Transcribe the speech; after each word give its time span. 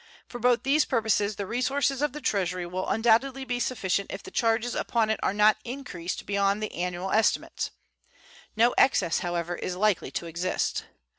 For 0.27 0.39
both 0.39 0.63
these 0.63 0.83
purposes 0.83 1.35
the 1.35 1.45
resources 1.45 2.01
of 2.01 2.11
the 2.11 2.21
Treasury 2.21 2.65
will 2.65 2.89
undoubtedly 2.89 3.45
be 3.45 3.59
sufficient 3.59 4.11
if 4.11 4.23
the 4.23 4.31
charges 4.31 4.73
upon 4.73 5.11
it 5.11 5.19
are 5.21 5.31
not 5.31 5.57
increased 5.63 6.25
beyond 6.25 6.63
the 6.63 6.73
annual 6.73 7.11
estimates. 7.11 7.69
No 8.55 8.73
excess, 8.79 9.19
however, 9.19 9.53
is 9.57 9.75
likely 9.75 10.09
to 10.09 10.25
exist. 10.25 10.85